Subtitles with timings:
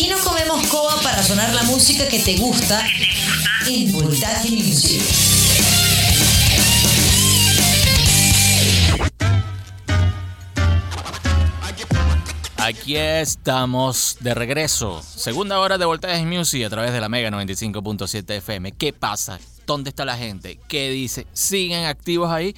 [0.00, 2.82] Aquí no comemos coba para sonar la música que te gusta
[3.68, 5.02] en Voltaje Music.
[12.56, 15.02] Aquí estamos de regreso.
[15.02, 18.72] Segunda hora de Voltaje Music a través de la Mega 95.7 FM.
[18.72, 19.38] ¿Qué pasa?
[19.66, 20.58] ¿Dónde está la gente?
[20.66, 21.26] ¿Qué dice?
[21.34, 22.56] ¿Siguen activos ahí?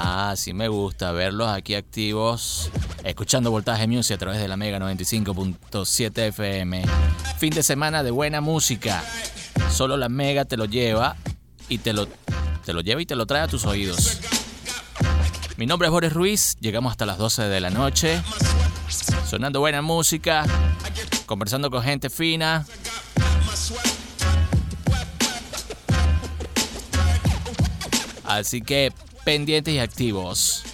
[0.00, 2.70] Ah, sí me gusta verlos aquí activos,
[3.02, 6.84] escuchando Voltaje Music a través de la Mega 95.7 FM.
[7.36, 9.02] Fin de semana de buena música.
[9.72, 11.16] Solo la Mega te lo lleva
[11.68, 12.06] y te lo,
[12.64, 14.20] te lo lleva y te lo trae a tus oídos.
[15.56, 18.22] Mi nombre es Boris Ruiz, llegamos hasta las 12 de la noche,
[19.28, 20.44] sonando buena música,
[21.26, 22.64] conversando con gente fina.
[28.24, 28.92] Así que
[29.28, 30.64] pendientes y activos.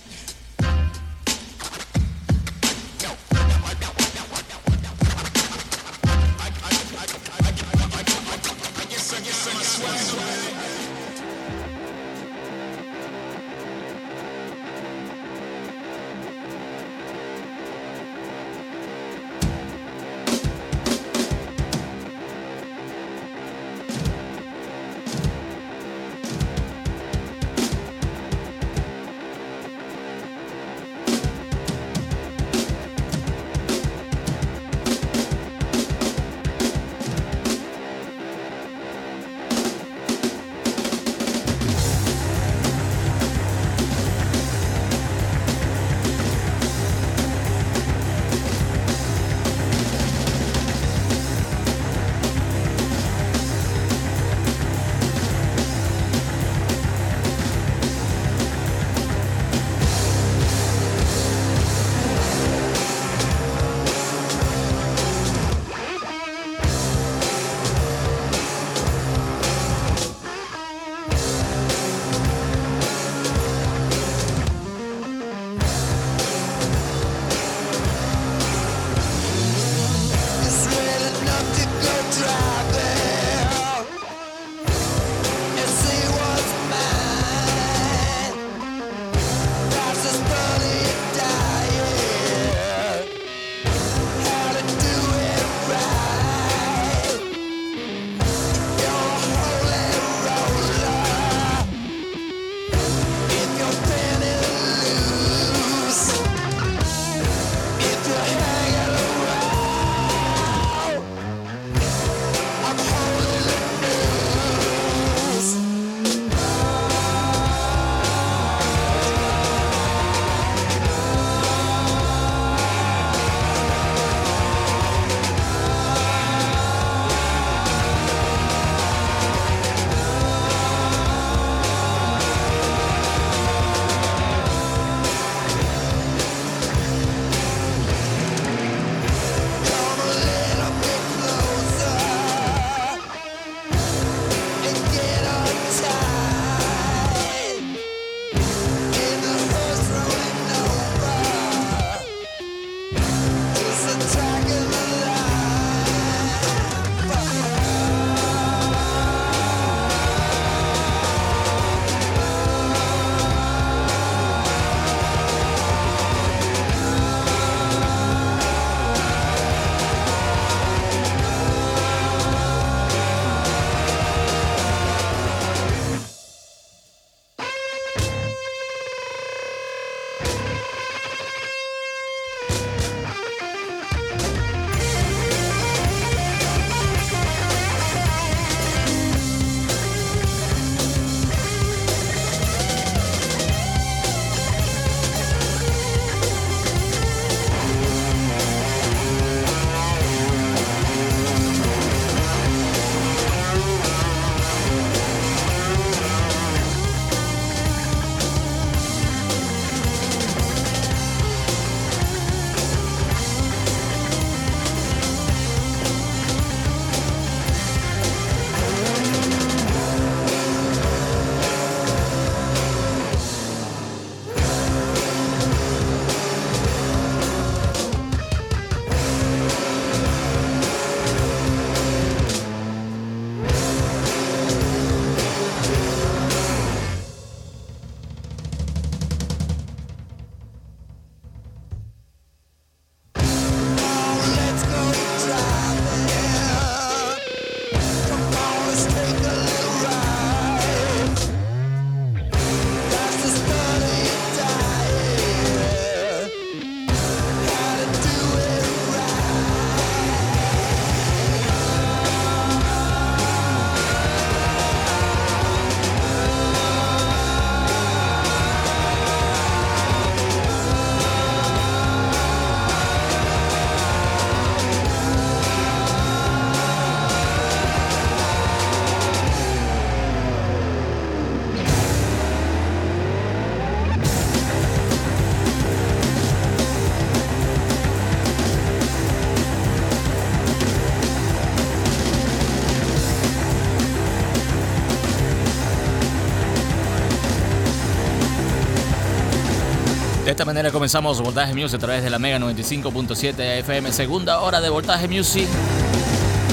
[300.55, 305.09] Manera comenzamos Voltaje Music a través de la Mega 95.7 FM, segunda hora de Voltaje
[305.09, 305.49] Music.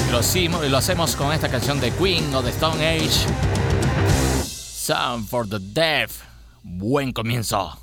[0.10, 0.22] Lo,
[0.70, 3.28] lo hacemos con esta canción de Queen o de Stone Age.
[4.44, 6.24] Sound for the Deaf.
[6.64, 7.81] Buen comienzo.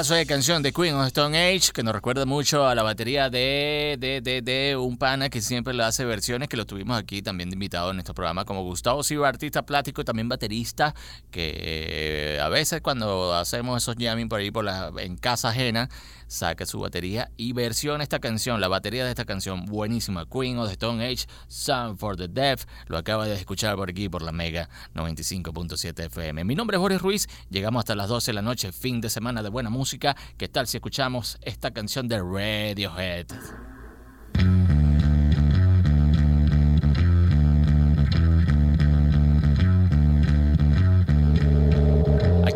[0.00, 3.28] Pedazo de canción de Queen of Stone Age que nos recuerda mucho a la batería
[3.28, 7.20] de, de, de, de, un pana que siempre le hace versiones, que lo tuvimos aquí
[7.20, 10.94] también invitado en nuestro programa como Gustavo Silva, artista plástico también baterista,
[11.30, 15.90] que eh, a veces cuando hacemos esos jamming por ahí por la, en casa ajena,
[16.30, 20.68] saca su batería y versiona esta canción, la batería de esta canción, buenísima, Queen of
[20.68, 24.30] the Stone Age, Sound for the Deaf, lo acaba de escuchar por aquí por la
[24.30, 26.44] Mega 95.7 FM.
[26.44, 29.42] Mi nombre es Boris Ruiz, llegamos hasta las 12 de la noche, fin de semana
[29.42, 30.16] de buena música.
[30.38, 33.26] ¿Qué tal si escuchamos esta canción de Radiohead?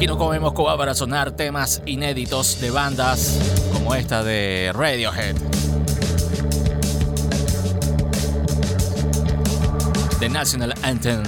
[0.05, 3.39] Aquí no comemos coba para sonar temas inéditos de bandas
[3.73, 5.35] como esta de Radiohead.
[10.21, 11.23] The National Anthem.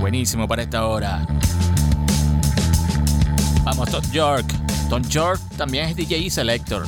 [0.00, 1.26] Buenísimo para esta hora.
[3.64, 4.52] Vamos, Tom York.
[4.90, 6.84] Tom York también es DJ Selector.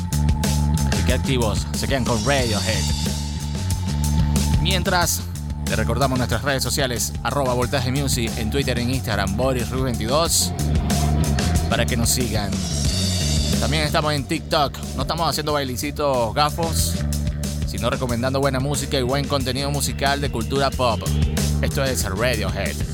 [0.92, 2.84] Así que activos, se quedan con Radiohead.
[4.60, 5.22] Mientras
[5.64, 10.52] te recordamos nuestras redes sociales, arroba Voltaje Music en Twitter, en Instagram, BorisRu22,
[11.68, 12.50] para que nos sigan.
[13.60, 16.94] También estamos en TikTok, no estamos haciendo bailicitos gafos,
[17.66, 21.00] sino recomendando buena música y buen contenido musical de cultura pop.
[21.62, 22.93] Esto es Radiohead.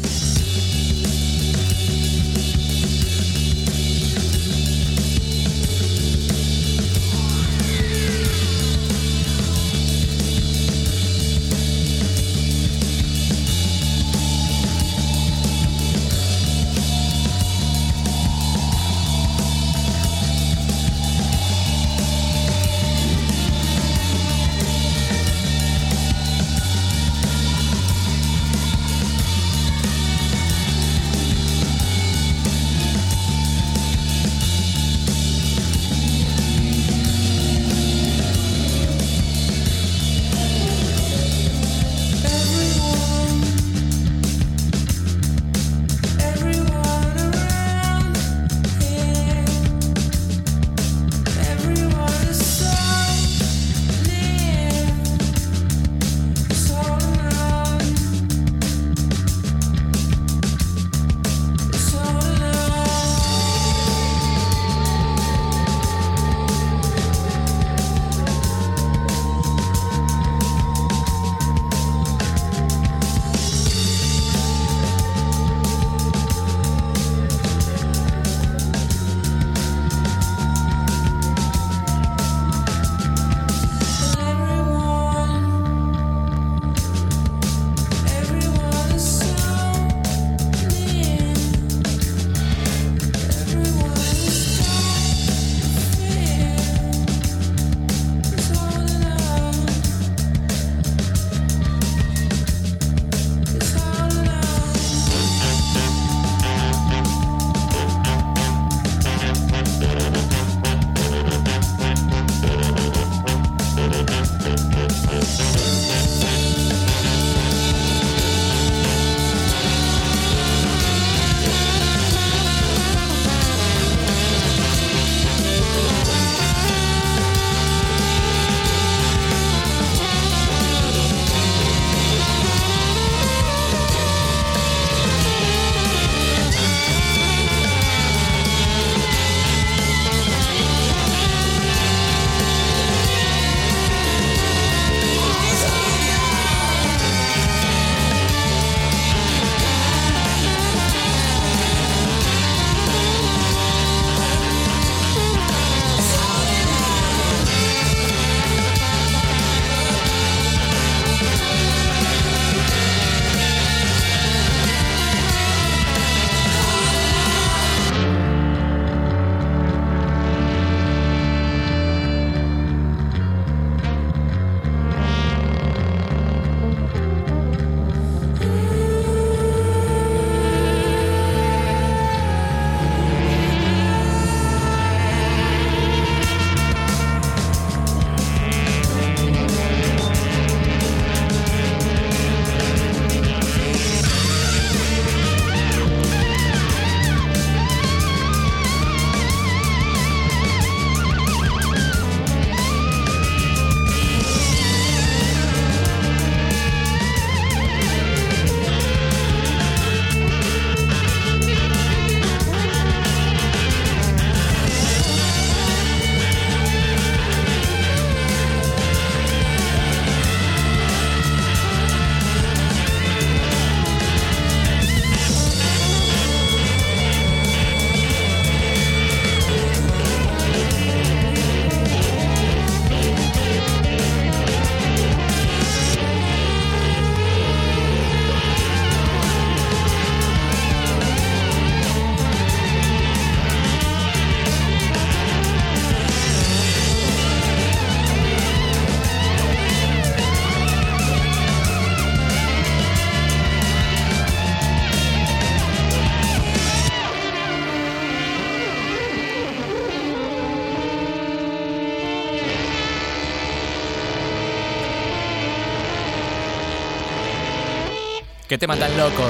[268.60, 269.22] Tema tan loco?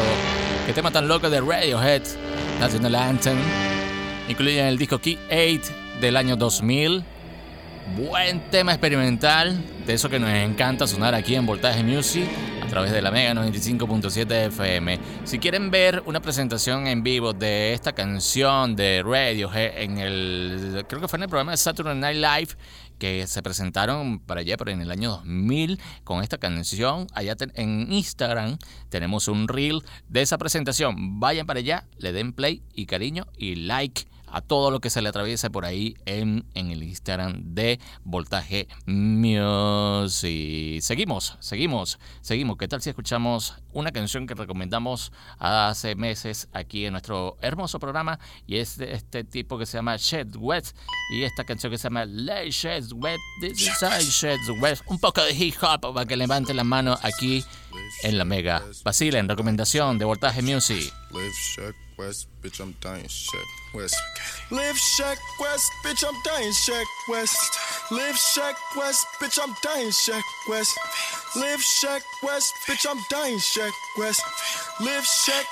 [0.66, 2.02] ¿Qué tema tan loco de Radiohead?
[2.58, 3.38] National Anthem.
[4.28, 7.04] Incluye en el disco Key 8 del año 2000.
[7.96, 12.28] Buen tema experimental, de eso que nos encanta sonar aquí en Voltaje Music
[12.60, 14.99] a través de la Mega 95.7 FM.
[15.22, 21.00] Si quieren ver una presentación en vivo de esta canción de Radiohead en el creo
[21.00, 22.56] que fue en el programa de Saturday Night Live
[23.00, 27.09] que se presentaron para allá, pero en el año 2000 con esta canción.
[27.12, 28.59] Allá en Instagram
[28.90, 31.19] tenemos un reel de esa presentación.
[31.19, 35.02] Vayan para allá, le den play y cariño y like a todo lo que se
[35.02, 40.80] le atraviesa por ahí en, en el Instagram de Voltaje Music.
[40.80, 42.56] Seguimos, seguimos, seguimos.
[42.56, 48.18] ¿Qué tal si escuchamos una canción que recomendamos hace meses aquí en nuestro hermoso programa?
[48.46, 50.75] Y es de este tipo que se llama Shed Wet.
[51.12, 53.18] Y esta canción que se llama Lay Shed Wet.
[53.40, 54.80] This is Shed Wet.
[54.87, 57.44] Un poco de hip hop para que levanten la mano aquí
[58.02, 58.62] en la Mega.
[58.99, 60.92] en recomendación de Voltaje Music.
[62.00, 63.95] West, bitch, I'm dying Sheck West.
[64.50, 67.37] Live Sheck West, bitch, I'm dying Sheck West.
[67.90, 70.78] Live Sheck West, bitch, I'm dying Sheck West.
[71.37, 74.23] Live Sheck West, bitch, I'm dying Sheck West.
[74.80, 75.45] Live Sheck.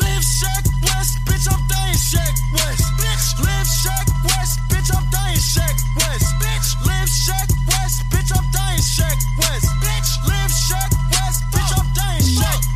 [0.00, 2.84] Live Sheck West, bitch, I'm dying Sheck West.
[2.96, 6.32] Bitch, live Sheck West, bitch, I'm dying Sheck West.
[6.40, 9.68] Bitch, live Sheck West, bitch, I'm dying Sheck West.
[9.84, 12.75] Bitch, live Sheck West, bitch, I'm dying Sheck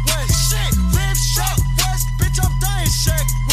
[3.10, 3.49] check.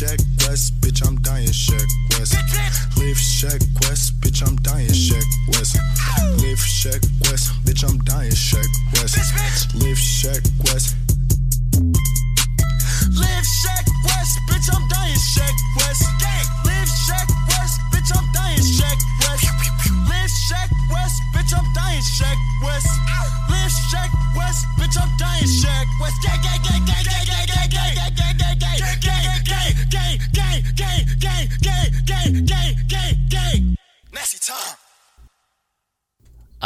[0.00, 0.89] check recipe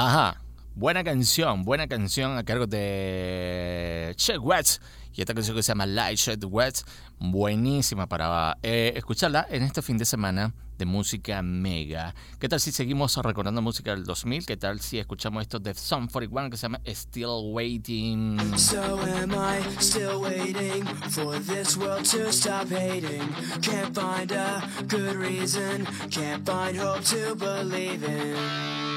[0.04, 0.38] Ajá.
[0.74, 4.82] Buena canción, buena canción a cargo de Check West.
[5.14, 6.86] Y esta canción que se llama Light Shed West,
[7.18, 12.14] buenísima para eh, escucharla en este fin de semana de música mega.
[12.38, 14.44] ¿Qué tal si seguimos recordando música del 2000?
[14.44, 18.58] ¿Qué tal si escuchamos esto de Song 41 que se llama Still Waiting?
[18.58, 23.26] So am I still waiting for this world to stop hating?
[23.62, 28.93] Can't find a good reason, can't find hope to believe in.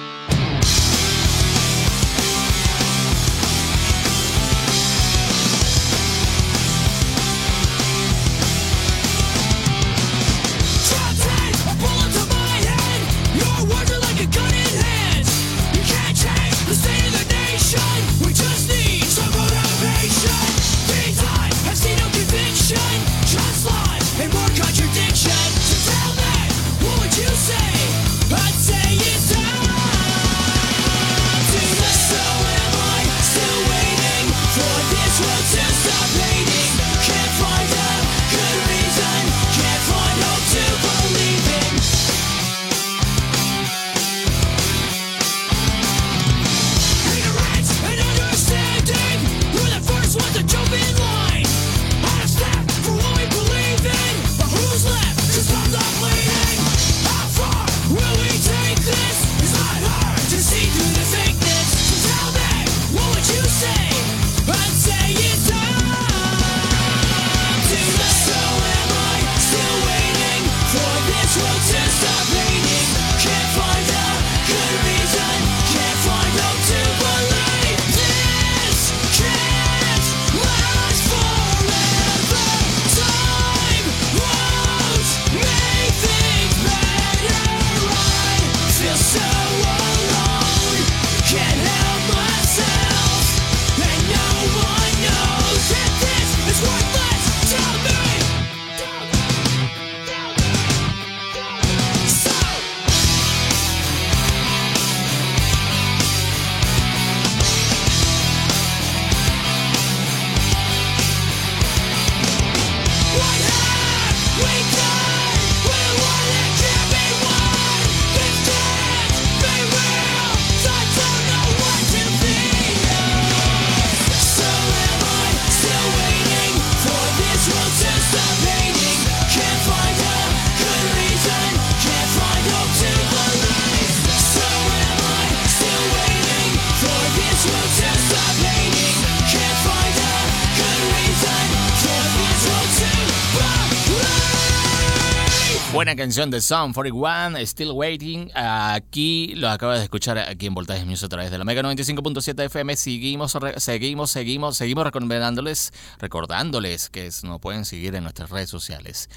[146.08, 148.32] Canción de Sound 41, Still Waiting.
[148.34, 152.46] Aquí lo acabas de escuchar aquí en Voltaje Music a través de la Mega 95.7
[152.46, 152.78] FM.
[152.78, 159.10] Seguimos, seguimos, seguimos, seguimos recomendándoles, recordándoles que nos pueden seguir en nuestras redes sociales.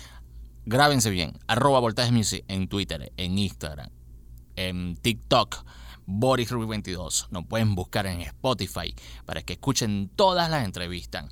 [0.66, 3.90] Grábense bien, arroba Voltaje Music en Twitter, en Instagram,
[4.56, 5.64] en TikTok.
[6.12, 7.28] Boris Rubik 22.
[7.30, 11.26] Nos pueden buscar en Spotify para que escuchen todas las entrevistas.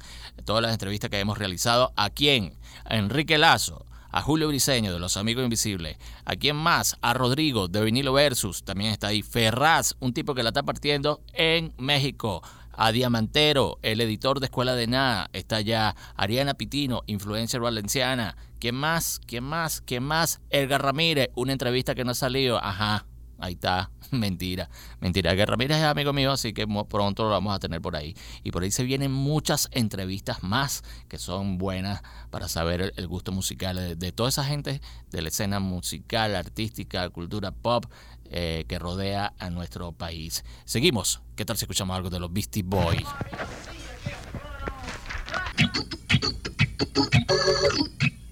[0.44, 1.92] Todas las entrevistas que hemos realizado.
[1.96, 2.56] ¿A quién?
[2.88, 3.87] Enrique Lazo.
[4.18, 5.96] A Julio Briseño de Los Amigos Invisibles.
[6.24, 6.96] ¿A quién más?
[7.02, 8.64] A Rodrigo de Vinilo Versus.
[8.64, 9.22] También está ahí.
[9.22, 12.42] Ferraz, un tipo que la está partiendo en México.
[12.72, 15.30] A Diamantero, el editor de Escuela de Nada.
[15.32, 15.94] Está allá.
[16.16, 18.36] Ariana Pitino, influencer valenciana.
[18.58, 19.20] ¿Quién más?
[19.24, 19.82] ¿Quién más?
[19.82, 20.40] ¿Quién más?
[20.50, 22.58] Edgar Ramírez, una entrevista que no ha salido.
[22.60, 23.06] Ajá.
[23.38, 24.68] Ahí está, mentira,
[25.00, 25.34] mentira.
[25.36, 28.16] Que Ramírez es amigo mío, así que pronto lo vamos a tener por ahí.
[28.42, 33.32] Y por ahí se vienen muchas entrevistas más que son buenas para saber el, gusto
[33.32, 37.86] musical de, toda esa gente de la escena musical, artística, cultura pop
[38.24, 40.44] eh, que rodea a nuestro país.
[40.64, 41.20] Seguimos.
[41.36, 43.06] ¿Qué tal si escuchamos algo de los Beastie Boys?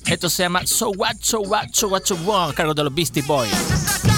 [0.06, 3.22] Esto se llama So What, So What, So What, So What, cargo de los Beastie
[3.22, 4.15] Boys.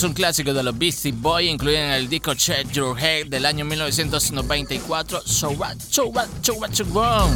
[0.00, 3.44] Es un clásico de los Beastie Boys, incluido en el disco Check Your Head del
[3.44, 5.20] año 1994.
[5.26, 7.30] So what, so what, so what, so what.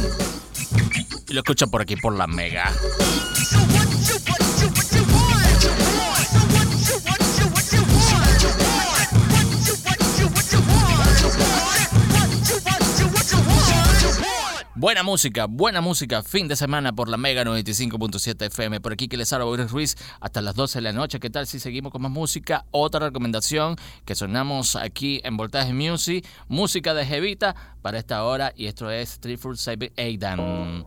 [1.29, 2.73] Y lo escuchan por aquí por la Mega.
[14.85, 16.21] Buena música, buena música.
[16.21, 18.81] Fin de semana por la Mega 95.7 FM.
[18.81, 21.19] Por aquí que les habla Boris Ruiz hasta las 12 de la noche.
[21.19, 22.65] ¿Qué tal si seguimos con más música?
[22.69, 26.23] Otra recomendación que sonamos aquí en Voltaje Music.
[26.49, 28.53] Música de Jevita para esta hora.
[28.55, 30.85] Y esto es Food Cyber Aidan.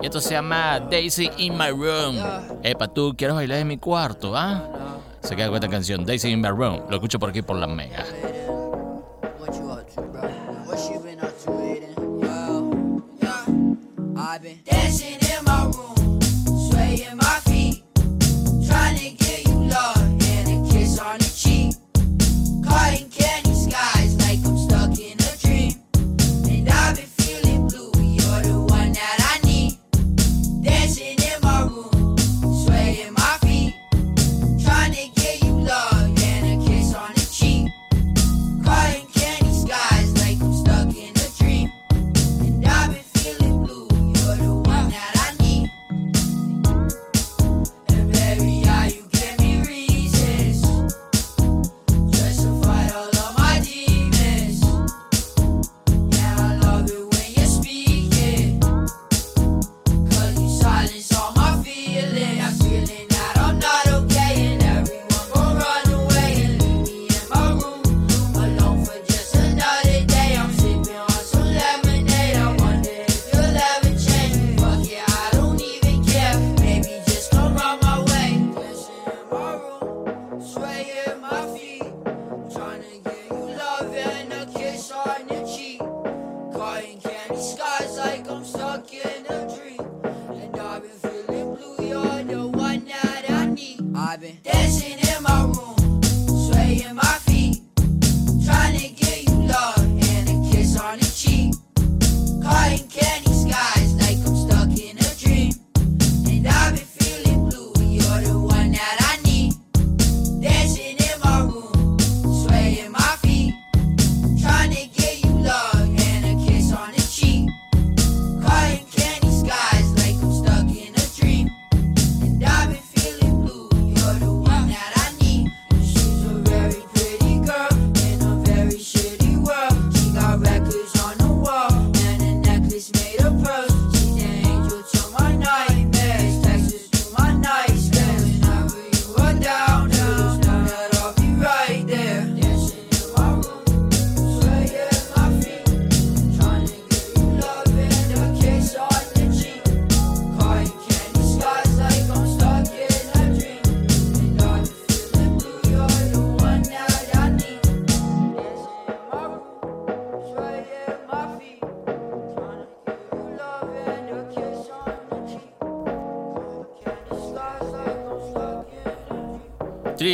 [0.00, 2.16] Y esto se llama Daisy in My Room.
[2.64, 4.98] Epa, tú quieres bailar en mi cuarto, ¿ah?
[5.20, 6.86] Se queda con esta canción, Daisy in My Room.
[6.90, 8.04] Lo escucho por aquí por la mega.
[14.24, 16.20] I've been dancing in my room,
[16.70, 17.82] swaying my feet,
[18.68, 21.74] trying to get you love and a kiss on the cheek.
[22.64, 22.92] Caught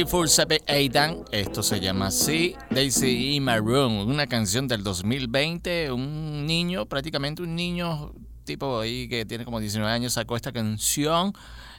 [0.08, 0.28] dream.
[0.28, 6.46] 347 Aidan, esto se llama así, Daisy in My Room, una canción del 2020, un
[6.46, 11.34] niño, prácticamente un niño tipo ahí que tiene como 19 años, sacó esta canción,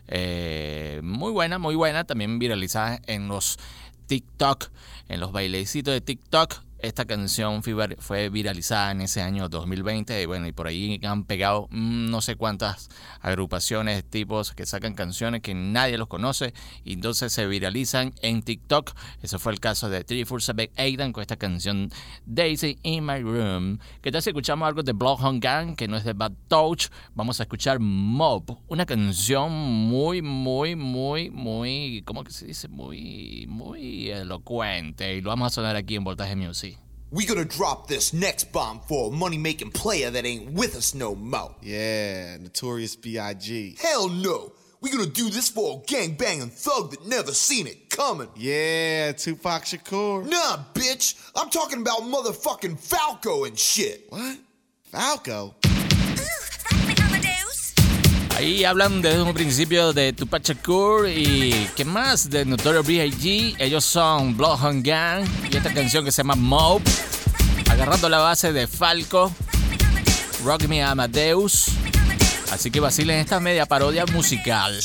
[0.08, 3.58] eh, muy buena, muy buena, también viralizada en los
[4.06, 4.70] TikTok,
[5.08, 6.69] en los bailecitos de TikTok.
[6.82, 11.26] Esta canción fue fue viralizada en ese año 2020 y bueno, y por ahí han
[11.26, 12.90] pegado mm, no sé cuántas
[13.20, 16.54] agrupaciones, tipos que sacan canciones que nadie los conoce
[16.86, 18.94] y entonces se viralizan en TikTok.
[19.22, 21.92] Ese fue el caso de 347 Aidan con esta canción
[22.26, 23.80] Daisy in My Room.
[24.02, 26.88] ¿Qué tal si escuchamos algo de Bloodhound Gang que no es de Bad Touch?
[27.14, 32.70] Vamos a escuchar Mob, una canción muy, muy, muy, muy, ¿cómo que se dice?
[32.70, 36.69] Muy, muy elocuente y lo vamos a sonar aquí en Voltaje Music.
[37.12, 40.94] We gonna drop this next bomb for a money making player that ain't with us
[40.94, 41.56] no more.
[41.62, 43.78] Yeah, Notorious B.I.G.
[43.82, 44.52] Hell no.
[44.80, 48.30] We gonna do this for a gangbanging thug that never seen it coming.
[48.36, 50.24] Yeah, Tupac Shakur.
[50.30, 51.32] Nah, bitch.
[51.36, 54.06] I'm talking about motherfucking Falco and shit.
[54.10, 54.38] What?
[54.84, 55.56] Falco?
[58.40, 62.30] Ahí hablan desde un principio de Tupac Shakur y ¿qué más?
[62.30, 63.58] De Notorious B.I.G.
[63.60, 66.82] Ellos son Bloodhound Gang y esta canción que se llama Mob,
[67.70, 69.30] agarrando la base de Falco,
[70.46, 71.66] Rock Me Amadeus.
[72.50, 74.80] Así que vacilen esta media parodia musical.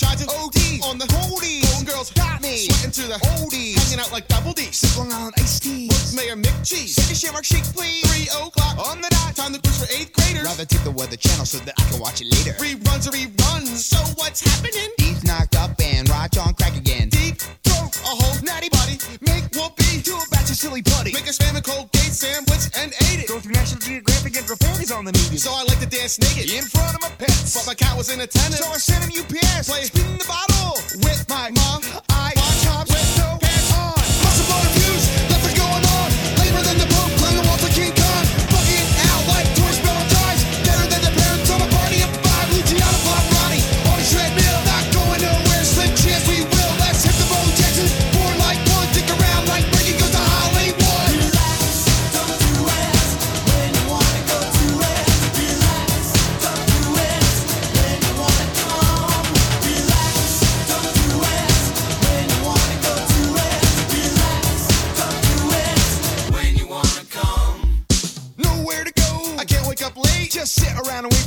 [1.75, 1.87] Tried to OD on the oldies.
[1.87, 2.57] Golden girls got me.
[2.57, 3.75] Sweating to the oldies.
[3.75, 4.63] Hanging out like double D.
[4.71, 5.89] Sipping on iced tea.
[5.89, 6.97] With Mayor Mick Cheese.
[6.97, 8.03] Take a shamrock shake, please.
[8.11, 9.37] Three o'clock on the dot.
[9.37, 10.45] Time to push for eighth graders.
[10.45, 12.53] Rather take the weather channel so that I can watch it later.
[12.59, 13.83] Reruns are reruns.
[13.83, 14.91] So what's happening?
[14.99, 17.09] He's knocked up and Raj on crack again.
[17.09, 18.39] Deep throat, a whole
[20.64, 21.12] silly putty.
[21.12, 23.29] Make a spam and Colgate sandwich and ate it.
[23.29, 25.42] Go through National Geographic and reporters on the news.
[25.44, 27.53] So I like to dance naked in front of my pets.
[27.55, 28.64] But my cat was in attendance.
[28.64, 29.68] So I sent him UPS.
[29.68, 32.13] Play spin the bottle with my mom.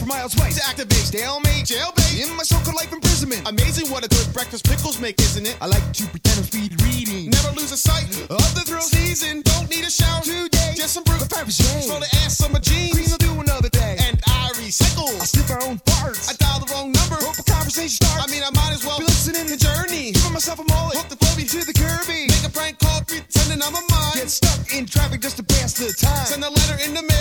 [0.07, 3.47] Child's way to activate stalemate, jailbait in my so-called life imprisonment.
[3.47, 5.57] Amazing what a good breakfast pickles make, isn't it?
[5.61, 7.29] I like to pretend I'm speed reading.
[7.29, 9.41] Never lose a sight of the thrill season.
[9.41, 10.73] Don't need a shower today.
[10.75, 11.17] Just some brew.
[11.17, 12.91] Throw the ass on my jeans.
[12.91, 13.95] Clean will do another day.
[14.03, 15.07] And I recycle.
[15.21, 16.27] I sniff our own farts.
[16.29, 17.15] I dial the wrong number.
[17.23, 18.25] Hope a conversation starts.
[18.25, 20.11] I mean, I might as well be listening to Journey.
[20.11, 20.97] Giving myself a mullet.
[20.97, 22.27] Hook the phobia to the Kirby.
[22.27, 24.17] Make a prank call pretending I'm a mime.
[24.19, 26.25] Get stuck in traffic just to pass the time.
[26.25, 27.16] Send a letter in the mail.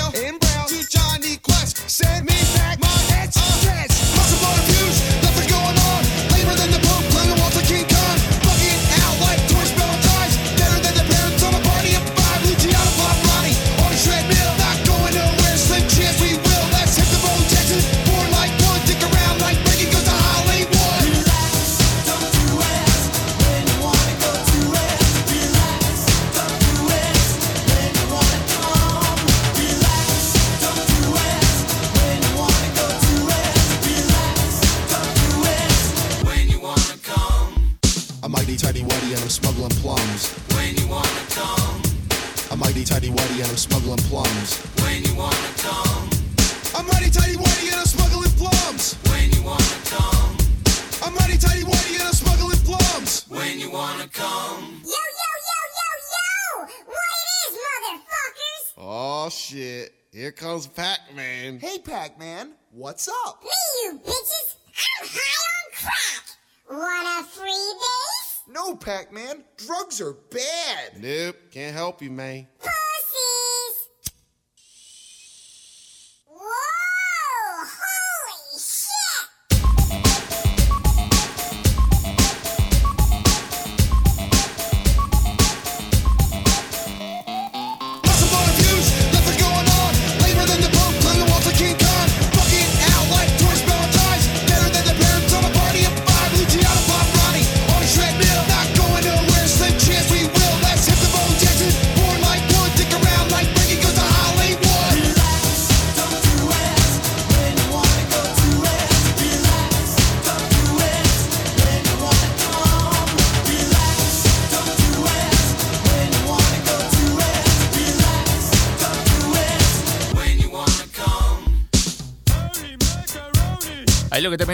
[62.96, 63.42] What's up?
[63.42, 63.50] Me,
[63.84, 64.56] you bitches!
[65.02, 66.24] I'm high on crack!
[66.70, 68.42] Want a free base?
[68.48, 70.98] No, Pac-Man, drugs are bad.
[70.98, 72.46] Nope, can't help you, man.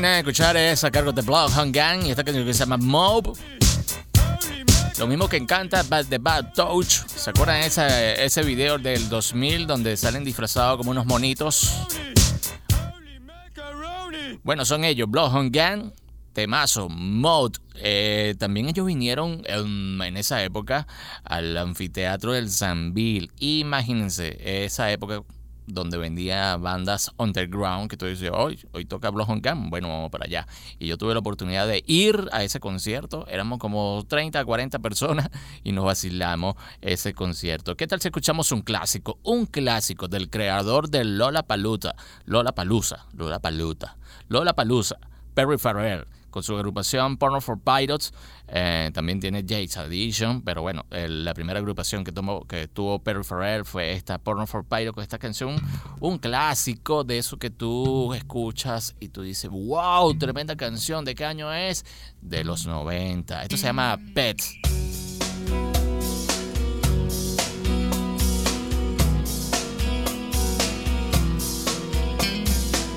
[0.03, 3.38] De escuchar es a cargo de Bloodhound Gang y esta que se llama Mob.
[4.99, 7.07] Lo mismo que encanta Bad The Bad Touch.
[7.07, 11.87] ¿Se acuerdan ese, ese video del 2000 donde salen disfrazados como unos monitos?
[14.43, 15.93] Bueno, son ellos, Bloodhound Gang,
[16.33, 17.61] temazo, Mode.
[17.77, 20.88] Eh, también ellos vinieron en, en esa época
[21.23, 23.31] al anfiteatro del Zambil.
[23.38, 25.23] Imagínense, esa época
[25.66, 30.25] donde vendía bandas underground que tú dices, hoy, hoy toca Bloodhound Gang, bueno, vamos para
[30.25, 30.46] allá.
[30.79, 35.29] Y yo tuve la oportunidad de ir a ese concierto, éramos como 30, 40 personas
[35.62, 37.77] y nos vacilamos ese concierto.
[37.77, 39.18] ¿Qué tal si escuchamos un clásico?
[39.22, 41.94] Un clásico del creador de Lola Paluta,
[42.25, 43.96] Lola Palusa, Lola Paluta,
[44.29, 44.98] Lola Palusa,
[45.35, 48.12] Perry Farrell con su agrupación Porno for Pirates.
[48.49, 53.23] Eh, también tiene Jace Addition, pero bueno, la primera agrupación que, tomó, que tuvo Perry
[53.23, 55.57] Farrell fue esta Porno for Pirates con esta canción,
[56.01, 61.25] un clásico de eso que tú escuchas y tú dices, wow, tremenda canción, ¿de qué
[61.25, 61.85] año es?
[62.21, 63.42] De los 90.
[63.42, 64.42] Esto se llama Pet.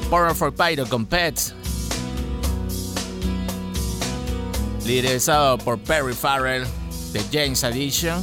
[0.10, 1.65] Porno for Pyro con Pets.
[4.86, 6.66] Liderizado por Perry Farrell
[7.12, 8.22] de James Addition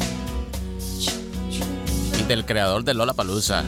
[2.21, 3.65] y del creador de Lola Palusa.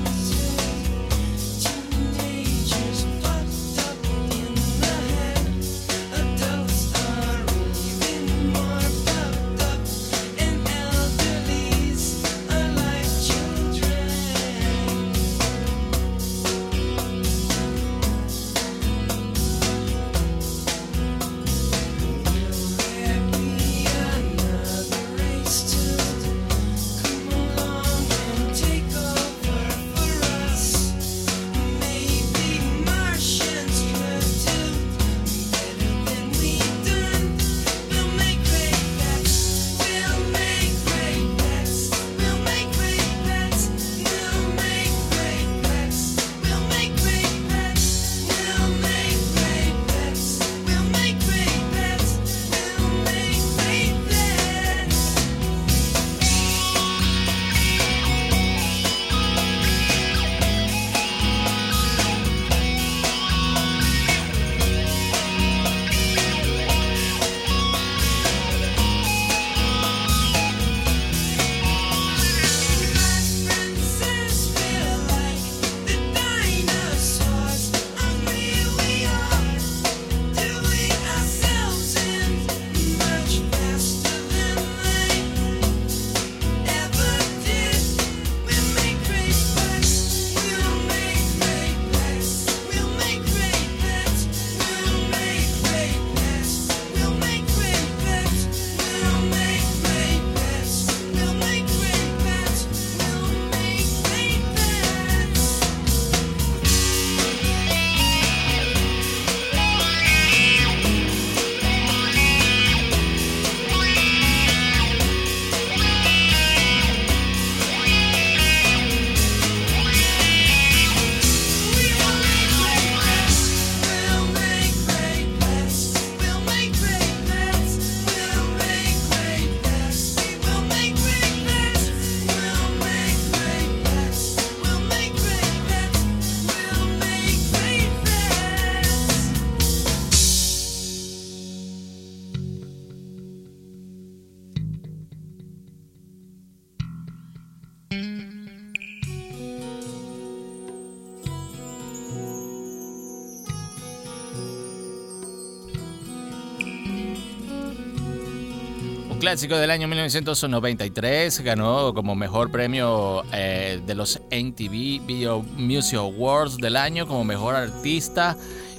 [159.34, 166.56] Clásico del año 1993 ganó como mejor premio eh, de los MTV Video Music Awards
[166.58, 168.36] del año como mejor artista.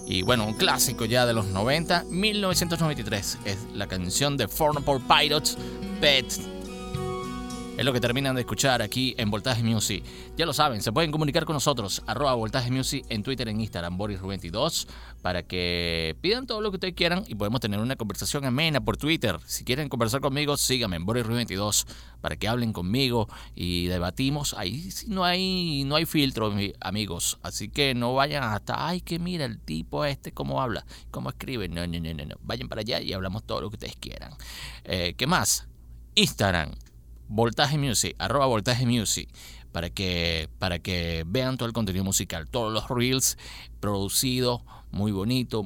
[0.07, 3.39] Y bueno, un clásico ya de los 90, 1993.
[3.43, 5.57] Es la canción de Fornapol Pilots,
[5.99, 6.54] Pet.
[7.77, 10.01] Es lo que terminan de escuchar aquí en Voltaje Music.
[10.37, 13.97] Ya lo saben, se pueden comunicar con nosotros, arroba Voltaje Music en Twitter, en Instagram,
[13.97, 14.87] Boris Rubén 2
[15.21, 18.95] para que pidan todo lo que ustedes quieran y podemos tener una conversación amena por
[18.95, 19.37] Twitter.
[19.45, 21.85] Si quieren conversar conmigo, síganme en Boris Rubén 22
[22.21, 24.53] para que hablen conmigo y debatimos.
[24.53, 27.39] Ahí no hay, no hay filtro, mi- amigos.
[27.43, 31.67] Así que no vayan hasta, ay, que mira el tipo este, cómo habla, cómo escribe.
[31.67, 32.35] No, no, no, no, no.
[32.41, 34.31] Vayan para allá y hablamos todo lo que ustedes quieran.
[34.85, 35.67] Eh, ¿Qué más?
[36.15, 36.71] Instagram,
[37.27, 39.29] Voltaje Music, arroba Voltaje Music,
[39.71, 43.37] para que, para que vean todo el contenido musical, todos los reels
[43.79, 44.61] producidos,
[44.91, 45.63] muy bonito,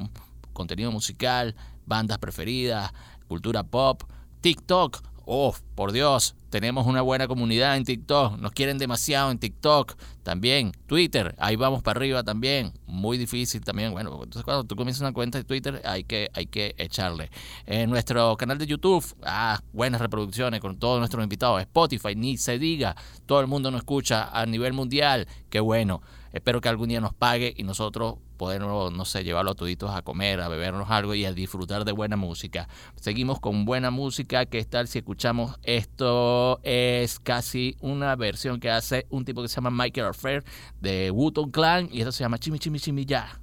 [0.53, 1.55] contenido musical,
[1.86, 2.91] bandas preferidas,
[3.28, 4.03] cultura pop,
[4.41, 5.09] TikTok.
[5.32, 8.39] Oh, por Dios, tenemos una buena comunidad en TikTok.
[8.39, 9.95] Nos quieren demasiado en TikTok.
[10.23, 12.73] También Twitter, ahí vamos para arriba también.
[12.88, 13.91] Muy difícil también.
[13.91, 17.30] Bueno, entonces cuando tú comienzas una cuenta de Twitter hay que, hay que echarle.
[17.67, 21.61] En nuestro canal de YouTube, ah, buenas reproducciones con todos nuestros invitados.
[21.61, 22.95] Spotify, ni se diga.
[23.27, 25.27] Todo el mundo nos escucha a nivel mundial.
[25.51, 26.01] Qué bueno.
[26.34, 30.01] Espero que algún día nos pague y nosotros podernos, no sé, llevarlo a toditos a
[30.01, 32.67] comer, a bebernos algo y a disfrutar de buena música.
[32.95, 34.45] Seguimos con buena música.
[34.45, 36.59] ¿Qué tal si escuchamos esto?
[36.63, 40.43] Es casi una versión que hace un tipo que se llama Michael Affair
[40.80, 43.39] de Wu-Tang Clan y esto se llama Chimi Chimi Chimi Ya.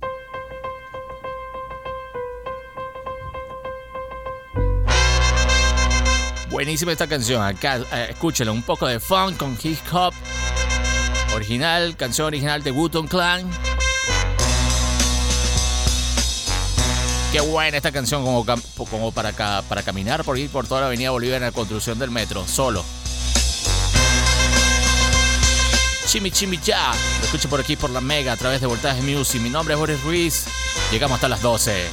[6.57, 7.43] Buenísima esta canción.
[7.43, 10.15] Acá, eh, escúchenla, un poco de funk con hip hop.
[11.37, 13.49] Original, canción original de Wu-Tang Clan.
[17.31, 21.11] Qué buena esta canción como, para, ca- para caminar por ir por toda la avenida
[21.11, 22.83] Bolívar en la construcción del metro, solo.
[26.07, 26.93] Chimi Ya.
[27.21, 29.39] Lo escucho por aquí por la Mega a través de Voltaje Music.
[29.43, 30.45] Mi nombre es Boris Ruiz.
[30.91, 31.85] Llegamos hasta las 12.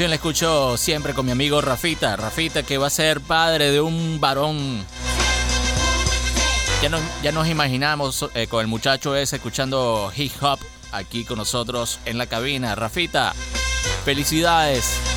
[0.00, 2.16] La escucho siempre con mi amigo Rafita.
[2.16, 4.84] Rafita que va a ser padre de un varón.
[6.82, 10.58] Ya nos, ya nos imaginamos eh, con el muchacho ese escuchando hip hop
[10.90, 12.74] aquí con nosotros en la cabina.
[12.74, 13.34] Rafita,
[14.04, 15.13] felicidades.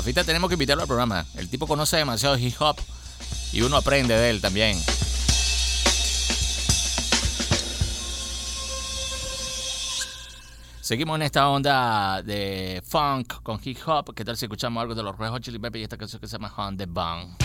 [0.00, 1.26] Rafita tenemos que invitarlo al programa.
[1.36, 2.78] El tipo conoce demasiado hip hop
[3.52, 4.78] y uno aprende de él también.
[10.80, 14.14] Seguimos en esta onda de funk con hip hop.
[14.14, 16.28] ¿Qué tal si escuchamos algo de los Red Hot Chili Peppers y esta canción que
[16.28, 17.36] se llama On the Bang?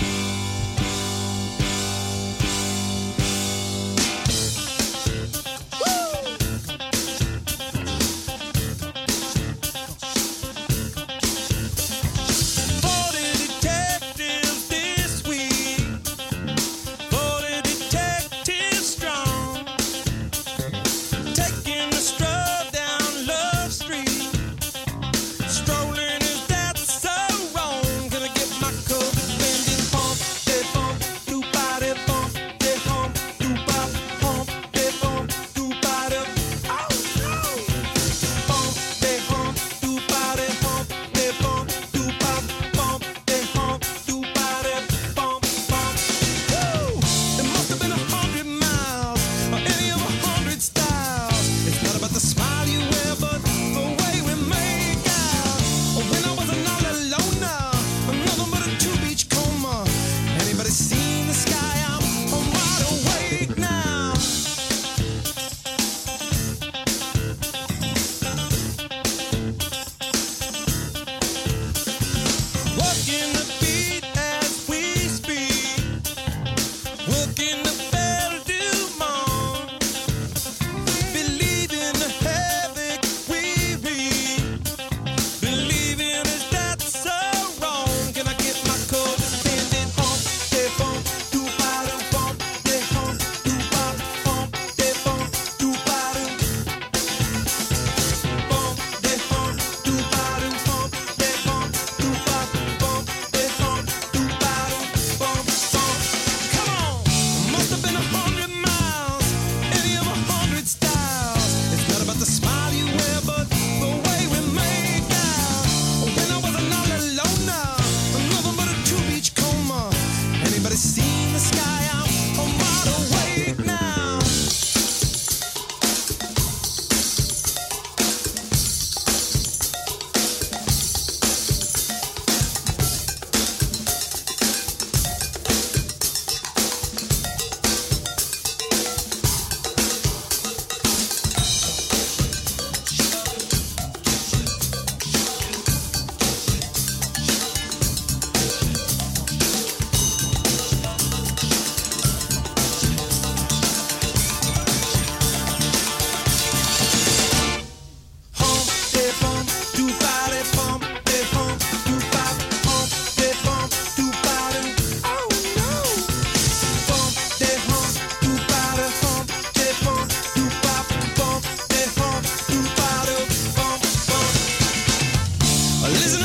[175.88, 176.24] Listen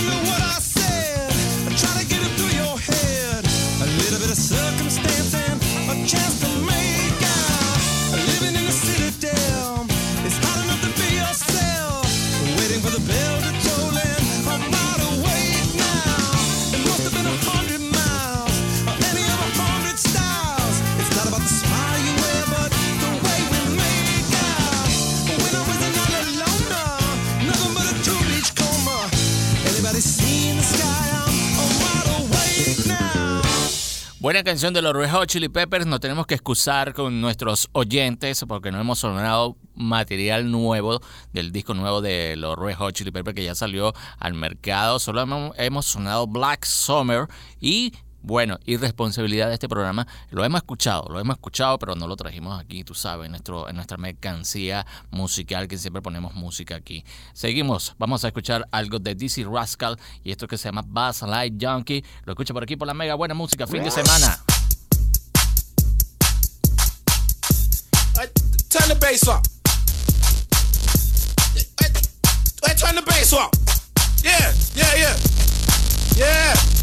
[34.30, 35.86] Buena canción de los Red Chili Peppers.
[35.86, 41.00] Nos tenemos que excusar con nuestros oyentes porque no hemos sonado material nuevo
[41.32, 45.00] del disco nuevo de los Red Chili Peppers que ya salió al mercado.
[45.00, 47.26] Solo hemos sonado Black Summer
[47.60, 50.06] y bueno, irresponsabilidad de este programa.
[50.30, 53.68] Lo hemos escuchado, lo hemos escuchado, pero no lo trajimos aquí, tú sabes, en, nuestro,
[53.68, 57.04] en nuestra mercancía musical que siempre ponemos música aquí.
[57.32, 61.54] Seguimos, vamos a escuchar algo de DC Rascal y esto que se llama Bass Light
[61.60, 62.04] Junkie.
[62.24, 64.38] Lo escucha por aquí por la mega buena música, fin de semana.
[68.68, 69.42] Turn the bass up.
[72.80, 73.52] Turn the bass up.
[74.22, 75.16] Yeah, yeah, yeah.
[76.16, 76.79] Yeah.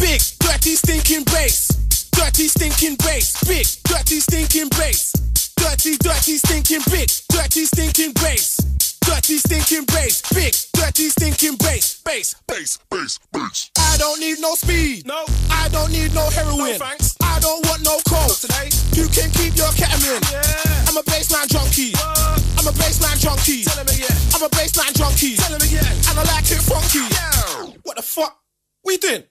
[0.00, 1.68] Big, dirty, stinking bass.
[2.12, 3.42] Dirty, stinking bass.
[3.44, 5.12] Big, dirty, stinking bass.
[5.56, 7.08] Dirty, dirty, stinking big.
[7.28, 8.60] Dirty, stinking bass.
[9.00, 10.22] Dirty, stinking bass.
[10.34, 12.00] Big, dirty, stinking bass.
[12.04, 13.70] Bass, bass, bass, bass.
[13.78, 15.06] I don't need no speed.
[15.06, 15.24] No.
[15.50, 16.58] I don't need no heroin.
[16.58, 17.16] No, thanks.
[17.22, 18.36] I don't want no coke.
[18.38, 18.68] Today.
[18.92, 20.20] You can keep your ketamine.
[20.30, 20.88] Yeah.
[20.88, 21.92] I'm a baseline junkie.
[21.92, 22.42] What?
[22.58, 23.64] I'm a baseline junkie.
[23.64, 24.34] Tell me yeah.
[24.34, 25.36] I'm a baseline junkie.
[25.36, 26.10] Tell me yeah.
[26.10, 27.04] And I like it funky.
[27.10, 27.72] Yeah.
[27.82, 28.36] What the fuck?
[28.82, 29.24] What you doing?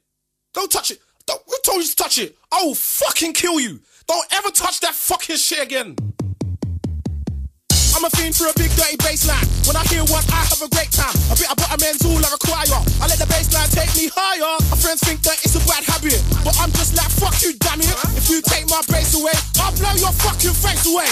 [0.53, 0.99] Don't touch it.
[1.25, 2.37] Don't, who told you to touch it?
[2.51, 3.79] I will fucking kill you.
[4.07, 5.95] Don't ever touch that fucking shit again.
[7.93, 9.45] I'm a fiend for a big dirty bassline.
[9.69, 11.13] When I hear one, I have a great time.
[11.29, 12.81] A bit of butterman's all I require.
[12.99, 14.57] I let the bassline take me higher.
[14.69, 17.79] My friends think that it's a bad habit, but I'm just like fuck you, damn
[17.79, 17.93] it.
[18.17, 21.07] If you take my bass away, I'll blow your fucking face away.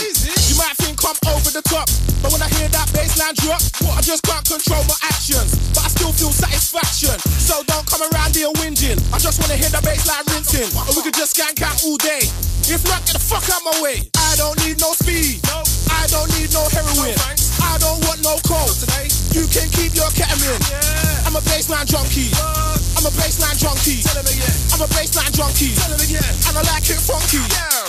[0.49, 1.89] You might think I'm over the top,
[2.21, 3.61] but when I hear that bassline drop,
[3.97, 7.17] I just can't control my actions, but I still feel satisfaction.
[7.41, 9.01] So don't come around here whinging.
[9.13, 12.21] I just wanna hear that bassline rinsing, or we could just skank out all day.
[12.69, 14.09] If not, get the fuck out my way.
[14.17, 15.41] I don't need no speed.
[15.89, 17.50] I don't need no heroin.
[17.61, 18.75] I don't want no coke.
[19.31, 20.59] You can keep your ketamine.
[21.25, 22.33] I'm a baseline junkie.
[22.97, 24.03] I'm a baseline junkie.
[24.73, 25.71] I'm a baseline junkie.
[26.47, 27.41] And I like it funky.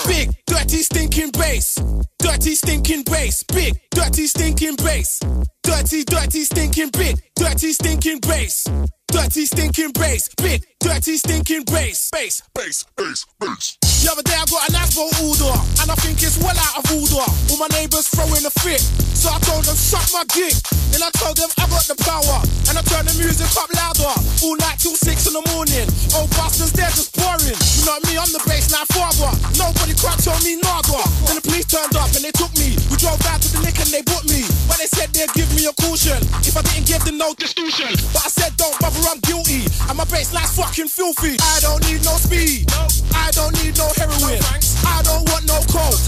[0.07, 1.81] Big, dirty, stinking bass.
[2.19, 3.43] Dirty, stinking bass.
[3.43, 5.19] Big, dirty, stinking bass.
[5.63, 7.19] Dirty, dirty, stinking big.
[7.35, 8.65] Dirty, stinking bass.
[9.11, 10.29] Dirty, stinking bass.
[10.37, 12.11] Big, dirty, stinking bass.
[12.11, 13.77] Bass, bass, bass, bass.
[14.03, 16.85] The other day I got an Asbo order, and I think it's well out of
[16.91, 17.23] order.
[17.23, 18.83] All my neighbours throwing a fit,
[19.15, 20.51] so I told them suck my dick.
[20.91, 24.11] Then I told them I got the power, and I turned the music up louder,
[24.43, 25.87] all night till six in the morning.
[26.19, 27.55] Oh bastards, they're just boring.
[27.79, 29.31] You know me, I'm the baseline father.
[29.55, 30.99] Nobody can't tell me nada.
[31.23, 32.75] Then the police turned up and they took me.
[32.91, 35.47] We drove down to the lick and they booked me, but they said they'd give
[35.55, 37.95] me a caution if I didn't give them no distortion.
[38.11, 41.37] But I said don't bother, I'm guilty, and my baseline's fucking filthy.
[41.39, 42.65] I don't need no speed.
[43.13, 44.41] I don't need no heroin.
[44.85, 46.01] I don't want no coke.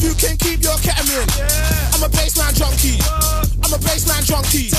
[0.00, 1.28] You can keep your ketamine.
[1.92, 2.96] I'm a baseline junkie.
[3.60, 4.72] I'm a baseline junkie.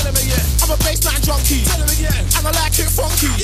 [0.62, 1.62] I'm a baseline junkie.
[2.36, 3.37] And I like it funky.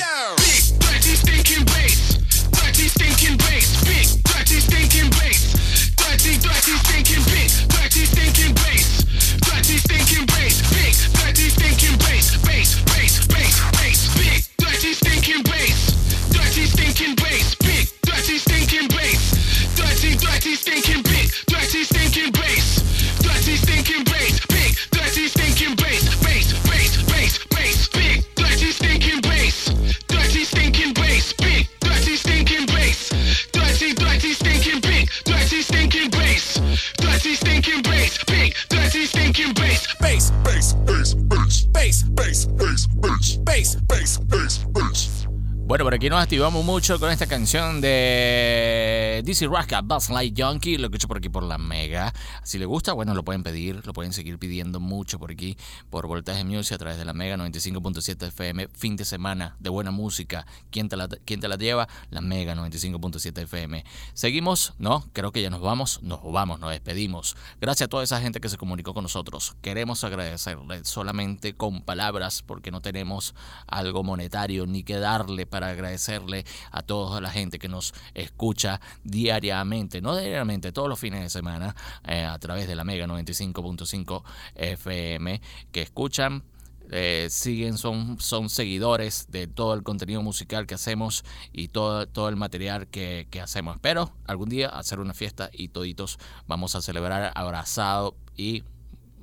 [46.05, 50.96] Aquí nos activamos mucho con esta canción de DC Rascal, Buzz Light Junkie, lo que
[50.96, 52.12] he hecho por aquí por la Mega.
[52.42, 55.57] Si le gusta, bueno, lo pueden pedir, lo pueden seguir pidiendo mucho por aquí,
[55.88, 59.92] por Voltaje Music a través de la Mega 95.7 FM, fin de semana de buena
[59.92, 60.46] música.
[60.70, 61.88] ¿Quién te la, quién te la lleva?
[62.11, 63.82] La Mega 95.7 FM.
[64.12, 65.09] Seguimos, ¿no?
[65.14, 67.34] Creo que ya nos vamos, nos vamos, nos despedimos.
[67.62, 69.57] Gracias a toda esa gente que se comunicó con nosotros.
[69.62, 73.34] Queremos agradecerle solamente con palabras porque no tenemos
[73.66, 80.01] algo monetario ni que darle para agradecerle a toda la gente que nos escucha diariamente,
[80.01, 81.74] no diariamente, todos los fines de semana
[82.07, 84.22] eh, a través de la Mega 95.5
[84.55, 85.40] FM,
[85.72, 86.45] que escuchan
[86.90, 92.28] eh, siguen, son, son seguidores de todo el contenido musical que hacemos y todo, todo
[92.28, 93.76] el material que, que hacemos.
[93.76, 98.64] Espero algún día hacer una fiesta y toditos vamos a celebrar abrazado y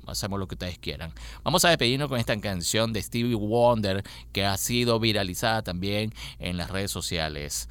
[0.06, 1.12] hacemos lo que ustedes quieran.
[1.44, 6.56] Vamos a despedirnos con esta canción de Stevie Wonder que ha sido viralizada también en
[6.56, 7.68] las redes sociales.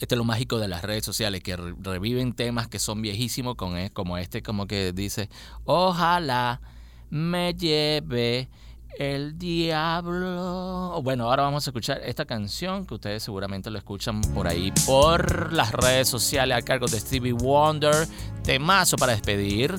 [0.00, 3.54] Este es lo mágico de las redes sociales, que re- reviven temas que son viejísimos,
[3.76, 5.28] e- como este, como que dice,
[5.64, 6.60] ojalá
[7.08, 8.48] me lleve
[8.98, 11.00] el diablo.
[11.02, 15.52] Bueno, ahora vamos a escuchar esta canción que ustedes seguramente lo escuchan por ahí, por
[15.52, 18.06] las redes sociales a cargo de Stevie Wonder.
[18.42, 19.78] Temazo para despedir.